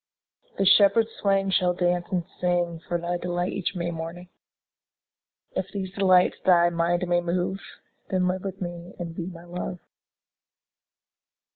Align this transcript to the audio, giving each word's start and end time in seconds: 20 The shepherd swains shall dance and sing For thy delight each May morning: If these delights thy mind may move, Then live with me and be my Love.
20 0.55 0.63
The 0.63 0.69
shepherd 0.77 1.07
swains 1.21 1.53
shall 1.53 1.75
dance 1.75 2.07
and 2.11 2.23
sing 2.39 2.81
For 2.87 2.97
thy 2.99 3.17
delight 3.17 3.53
each 3.53 3.75
May 3.75 3.91
morning: 3.91 4.29
If 5.55 5.71
these 5.71 5.91
delights 5.93 6.37
thy 6.43 6.71
mind 6.71 7.07
may 7.07 7.21
move, 7.21 7.59
Then 8.09 8.27
live 8.27 8.43
with 8.43 8.59
me 8.63 8.95
and 8.97 9.13
be 9.13 9.27
my 9.27 9.43
Love. 9.43 9.77